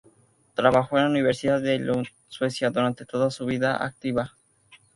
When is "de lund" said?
1.61-2.07